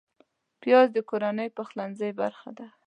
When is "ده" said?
2.57-2.67